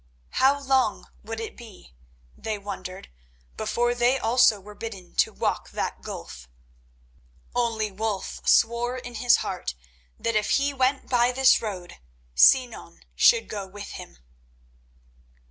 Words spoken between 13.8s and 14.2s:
him.